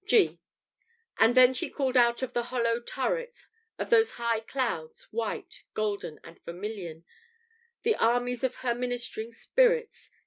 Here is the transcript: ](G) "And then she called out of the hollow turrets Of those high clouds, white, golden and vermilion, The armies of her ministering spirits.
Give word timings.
](G) 0.07 0.39
"And 1.19 1.35
then 1.35 1.53
she 1.53 1.69
called 1.69 1.95
out 1.95 2.23
of 2.23 2.33
the 2.33 2.45
hollow 2.45 2.79
turrets 2.79 3.45
Of 3.77 3.91
those 3.91 4.13
high 4.17 4.39
clouds, 4.39 5.03
white, 5.11 5.61
golden 5.75 6.19
and 6.23 6.41
vermilion, 6.43 7.05
The 7.83 7.97
armies 7.97 8.43
of 8.43 8.55
her 8.65 8.73
ministering 8.73 9.31
spirits. 9.31 10.09